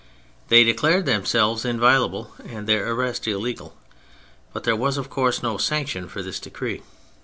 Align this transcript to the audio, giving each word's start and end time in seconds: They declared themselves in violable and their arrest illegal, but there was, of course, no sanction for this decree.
They 0.47 0.63
declared 0.63 1.05
themselves 1.05 1.63
in 1.63 1.79
violable 1.79 2.29
and 2.43 2.65
their 2.65 2.91
arrest 2.91 3.27
illegal, 3.27 3.77
but 4.51 4.63
there 4.63 4.75
was, 4.75 4.97
of 4.97 5.11
course, 5.11 5.43
no 5.43 5.59
sanction 5.59 6.09
for 6.09 6.23
this 6.23 6.39
decree. 6.39 6.81